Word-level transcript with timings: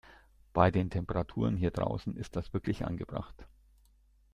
Bei 0.51 0.71
den 0.71 0.89
Temperaturen 0.89 1.55
hier 1.57 1.69
draußen 1.69 2.15
ist 2.17 2.35
das 2.35 2.53
wirklich 2.55 2.85
angebracht. 2.87 3.45